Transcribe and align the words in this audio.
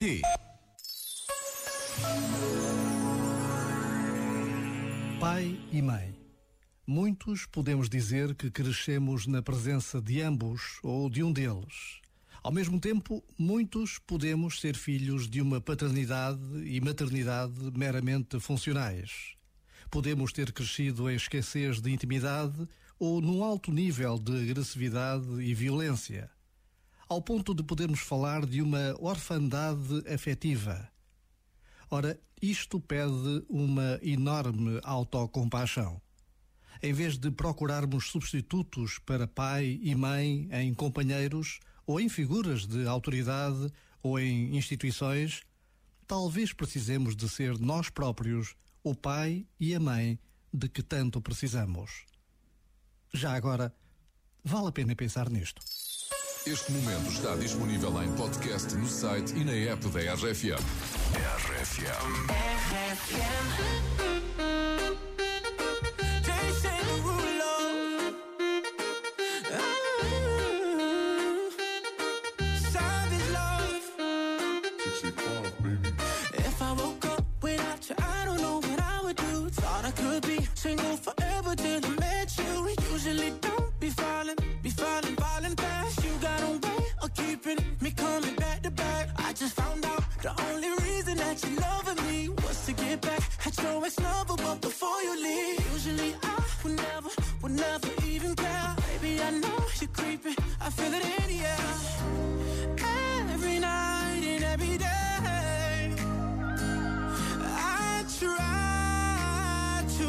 E. 0.00 0.22
Pai 5.18 5.58
e 5.72 5.82
mãe. 5.82 6.14
Muitos 6.86 7.46
podemos 7.46 7.88
dizer 7.88 8.36
que 8.36 8.48
crescemos 8.48 9.26
na 9.26 9.42
presença 9.42 10.00
de 10.00 10.22
ambos 10.22 10.78
ou 10.84 11.10
de 11.10 11.24
um 11.24 11.32
deles. 11.32 12.00
Ao 12.44 12.52
mesmo 12.52 12.78
tempo, 12.78 13.24
muitos 13.36 13.98
podemos 13.98 14.60
ser 14.60 14.76
filhos 14.76 15.28
de 15.28 15.42
uma 15.42 15.60
paternidade 15.60 16.40
e 16.64 16.80
maternidade 16.80 17.58
meramente 17.76 18.38
funcionais. 18.38 19.34
Podemos 19.90 20.32
ter 20.32 20.52
crescido 20.52 21.10
em 21.10 21.16
escassez 21.16 21.80
de 21.80 21.90
intimidade 21.90 22.68
ou 23.00 23.20
num 23.20 23.42
alto 23.42 23.72
nível 23.72 24.16
de 24.16 24.48
agressividade 24.48 25.42
e 25.42 25.52
violência, 25.54 26.30
ao 27.08 27.22
ponto 27.22 27.54
de 27.54 27.62
podermos 27.62 28.00
falar 28.00 28.44
de 28.44 28.60
uma 28.60 28.94
orfandade 29.00 30.04
afetiva. 30.12 30.90
Ora, 31.90 32.20
isto 32.40 32.78
pede 32.78 33.44
uma 33.48 33.98
enorme 34.02 34.78
autocompaixão. 34.82 36.00
Em 36.82 36.92
vez 36.92 37.16
de 37.16 37.30
procurarmos 37.30 38.10
substitutos 38.10 38.98
para 38.98 39.26
pai 39.26 39.80
e 39.82 39.94
mãe 39.94 40.48
em 40.52 40.74
companheiros 40.74 41.58
ou 41.86 41.98
em 41.98 42.08
figuras 42.08 42.66
de 42.66 42.86
autoridade 42.86 43.72
ou 44.02 44.20
em 44.20 44.56
instituições, 44.56 45.42
talvez 46.06 46.52
precisemos 46.52 47.16
de 47.16 47.28
ser 47.28 47.58
nós 47.58 47.88
próprios 47.88 48.54
o 48.84 48.94
pai 48.94 49.46
e 49.58 49.74
a 49.74 49.80
mãe 49.80 50.18
de 50.52 50.68
que 50.68 50.82
tanto 50.82 51.20
precisamos. 51.20 52.04
Já 53.12 53.34
agora, 53.34 53.74
vale 54.44 54.68
a 54.68 54.72
pena 54.72 54.94
pensar 54.94 55.30
nisto. 55.30 55.60
Este 56.50 56.72
momento 56.72 57.10
está 57.10 57.36
disponível 57.36 58.02
em 58.02 58.10
podcast 58.12 58.74
no 58.74 58.88
site 58.88 59.34
e 59.36 59.44
na 59.44 59.52
app 59.70 59.86
da 59.90 60.14
RFM. 60.14 60.56
RFM. 61.44 62.38
Savage 72.72 73.30
love. 73.30 73.92
If 74.86 75.04
I 75.04 76.27
that 91.40 91.50
you 91.50 91.56
loving 91.56 92.06
me 92.06 92.28
was 92.28 92.66
to 92.66 92.72
get 92.72 93.00
back 93.00 93.22
at 93.46 93.62
your 93.62 93.84
ex 93.84 93.98
lover. 94.00 94.36
But 94.36 94.60
before 94.60 95.02
you 95.02 95.22
leave, 95.22 95.72
usually 95.72 96.14
I 96.22 96.44
would 96.62 96.76
never, 96.76 97.10
would 97.42 97.52
never 97.52 97.88
even 98.06 98.34
care. 98.34 98.76
Baby, 99.00 99.22
I 99.22 99.30
know 99.30 99.58
you're 99.80 99.90
creeping. 99.90 100.36
I 100.60 100.70
feel 100.70 100.92
it 100.94 101.04
in 101.04 101.26
the 101.32 101.44
air. 101.46 101.74
Every 103.34 103.58
night 103.58 104.22
and 104.24 104.44
every 104.44 104.78
day. 104.78 105.94
I 107.40 108.04
try 108.18 109.84
to 109.98 110.08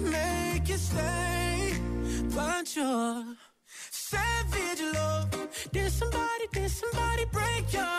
make 0.00 0.68
you 0.68 0.76
stay, 0.76 1.74
but 2.34 2.76
you're 2.76 3.24
savage 3.90 4.82
love. 4.94 5.30
Did 5.72 5.92
somebody, 5.92 6.46
did 6.52 6.70
somebody 6.70 7.24
break 7.26 7.72
your 7.72 7.91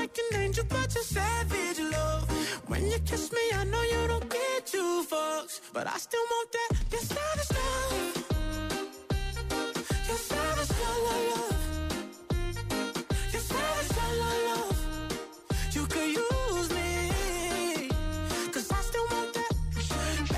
like 0.00 0.18
an 0.32 0.40
angel, 0.40 0.64
but 0.68 0.94
you're 0.94 1.04
savage 1.04 1.78
love. 1.78 2.24
When 2.68 2.82
you 2.90 2.98
kiss 3.00 3.30
me, 3.32 3.44
I 3.60 3.64
know 3.64 3.82
you 3.82 4.06
don't 4.08 4.28
get 4.30 4.66
two 4.66 5.04
fucks, 5.10 5.60
but 5.74 5.86
I 5.86 5.96
still 5.98 6.26
want 6.32 6.48
that. 6.56 6.70
Your 6.92 7.04
savage 7.12 7.50
love. 7.58 7.92
Your 10.08 10.20
savage 10.30 10.72
love, 10.82 11.00
love, 11.08 11.24
love. 11.32 11.58
Your 13.32 13.44
savage 13.50 13.92
love, 14.22 14.40
love. 14.48 14.78
You 15.76 15.84
could 15.92 16.10
use 16.24 16.68
me, 16.78 16.90
cause 18.54 18.68
I 18.78 18.80
still 18.90 19.06
want 19.12 19.30
that. 19.38 19.54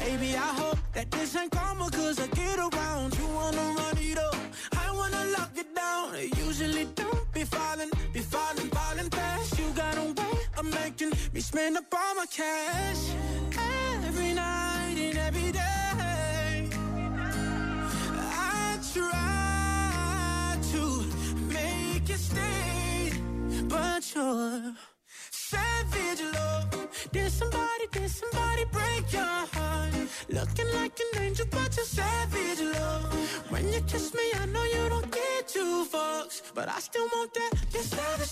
Baby, 0.00 0.30
I 0.48 0.50
hope 0.60 0.78
that 0.94 1.08
this 1.12 1.36
ain't 1.36 1.52
karma, 1.52 1.88
cause 1.90 2.18
I 2.18 2.26
get 2.40 2.58
around. 2.58 3.16
You 3.16 3.26
wanna 3.28 3.66
run 3.78 3.91
way 10.62 10.70
making 10.70 11.12
me 11.32 11.40
spend 11.40 11.76
up 11.76 11.84
all 11.92 12.14
my 12.14 12.26
cash. 12.26 13.10
Every 14.06 14.32
night 14.32 14.96
and 14.98 15.18
every 15.18 15.52
day. 15.52 16.68
I 18.14 18.78
try 18.92 20.58
to 20.72 20.82
make 21.48 22.08
you 22.08 22.16
stay, 22.16 23.12
but 23.68 24.14
you're 24.14 24.74
savage 25.30 26.22
love. 26.34 26.88
Did 27.12 27.30
somebody, 27.32 27.86
did 27.92 28.10
somebody 28.10 28.64
break 28.66 29.12
your 29.12 29.22
heart? 29.22 29.94
Looking 30.28 30.72
like 30.74 30.98
an 31.00 31.22
angel, 31.22 31.46
but 31.50 31.76
you're 31.76 31.86
savage 31.86 32.60
love. 32.60 33.50
When 33.50 33.72
you 33.72 33.80
kiss 33.82 34.14
me, 34.14 34.32
I 34.40 34.46
know 34.46 34.64
you 34.64 34.88
don't 34.88 35.10
get 35.10 35.48
two 35.48 35.86
fucks, 35.92 36.42
but 36.54 36.68
I 36.68 36.78
still 36.80 37.06
want 37.14 37.32
that. 37.34 37.52
Your 37.72 37.82
savage 37.82 38.31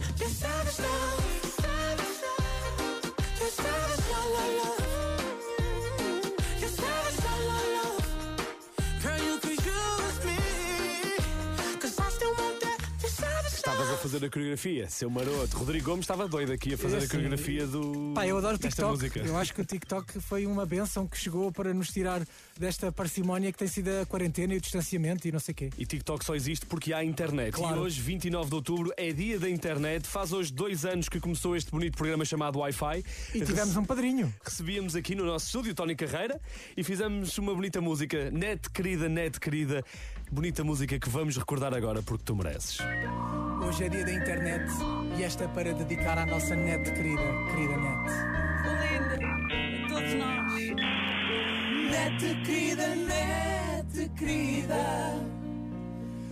still 0.00 0.48
want 0.48 1.27
Estavas 13.78 13.94
a 13.94 14.02
fazer 14.02 14.24
a 14.24 14.28
coreografia, 14.28 14.90
seu 14.90 15.08
maroto. 15.08 15.56
Rodrigo 15.56 15.84
Gomes 15.84 16.02
estava 16.02 16.26
doido 16.26 16.50
aqui 16.52 16.74
a 16.74 16.76
fazer 16.76 16.96
É 16.96 16.98
a 16.98 16.98
assim, 16.98 17.10
coreografia 17.10 17.64
do. 17.64 18.12
Pá, 18.12 18.26
eu 18.26 18.36
adoro 18.36 18.56
o 18.56 18.58
TikTok. 18.58 18.90
música. 18.90 19.20
Eu 19.20 19.36
acho 19.36 19.54
que 19.54 19.60
o 19.60 19.64
TikTok 19.64 20.20
foi 20.20 20.46
uma 20.46 20.66
benção 20.66 21.06
que 21.06 21.16
chegou 21.16 21.52
para 21.52 21.72
nos 21.72 21.88
tirar 21.90 22.26
desta 22.58 22.90
parcimónia 22.90 23.52
que 23.52 23.58
tem 23.58 23.68
sido 23.68 23.88
a 24.02 24.04
quarentena 24.04 24.52
e 24.52 24.56
o 24.56 24.60
distanciamento 24.60 25.28
e 25.28 25.30
não 25.30 25.38
sei 25.38 25.52
o 25.52 25.54
quê. 25.54 25.70
E 25.78 25.86
TikTok 25.86 26.24
só 26.24 26.34
existe 26.34 26.66
porque 26.66 26.92
há 26.92 27.04
internet. 27.04 27.52
Claro. 27.52 27.76
E 27.76 27.78
hoje, 27.78 28.00
29 28.00 28.48
de 28.48 28.54
outubro, 28.56 28.92
é 28.96 29.12
dia 29.12 29.38
da 29.38 29.48
internet. 29.48 30.08
Faz 30.08 30.32
hoje 30.32 30.52
dois 30.52 30.84
anos 30.84 31.08
que 31.08 31.20
começou 31.20 31.54
este 31.54 31.70
bonito 31.70 31.96
programa 31.96 32.24
chamado 32.24 32.58
Wi-Fi. 32.58 33.04
E 33.32 33.44
tivemos 33.44 33.76
um 33.76 33.84
padrinho. 33.84 34.34
Recebíamos 34.44 34.96
aqui 34.96 35.14
no 35.14 35.24
nosso 35.24 35.46
estúdio 35.46 35.72
Tony 35.72 35.94
Carreira 35.94 36.40
e 36.76 36.82
fizemos 36.82 37.38
uma 37.38 37.54
bonita 37.54 37.80
música. 37.80 38.28
Net 38.32 38.70
querida, 38.70 39.08
net 39.08 39.38
querida. 39.38 39.84
Bonita 40.32 40.64
música 40.64 40.98
que 40.98 41.08
vamos 41.08 41.36
recordar 41.36 41.72
agora 41.72 42.02
porque 42.02 42.24
tu 42.24 42.34
mereces. 42.34 42.78
Hoje 43.68 43.84
é 43.84 43.88
dia 43.90 44.02
da 44.02 44.12
internet 44.12 44.64
e 45.18 45.22
esta 45.22 45.44
é 45.44 45.48
para 45.48 45.74
dedicar 45.74 46.16
à 46.16 46.24
nossa 46.24 46.56
net 46.56 46.90
querida, 46.90 47.22
querida 47.50 47.76
net. 47.76 48.10
Linda, 48.80 49.18
a 49.84 49.88
todos 49.88 50.14
nós. 50.14 50.52
Net 51.90 52.34
querida, 52.46 52.94
net 52.96 54.10
querida, 54.16 55.20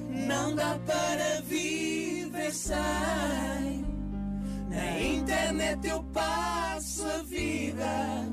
não 0.09 0.55
dá 0.55 0.79
para 0.87 1.43
viver 1.43 2.53
sem. 2.53 3.85
Na 4.71 4.99
internet 4.99 5.87
eu 5.87 6.03
passo 6.15 7.07
a 7.07 7.23
vida, 7.23 8.25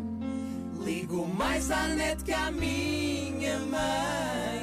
ligo 0.82 1.28
mais 1.28 1.70
à 1.72 1.90
net 1.90 2.24
que 2.24 2.32
à 2.32 2.50
minha 2.52 3.60
mãe. 3.60 4.63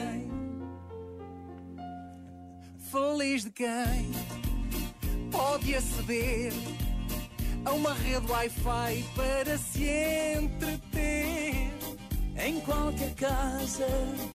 Feliz 2.91 3.45
de 3.45 3.51
quem 3.51 4.11
pode 5.31 5.77
aceder 5.77 6.53
a 7.65 7.71
uma 7.71 7.95
rede 7.95 8.27
Wi-Fi 8.29 9.05
para 9.15 9.57
se 9.57 9.85
entreter. 10.37 11.71
em 12.37 12.59
qualquer 12.61 13.15
casa. 13.15 13.87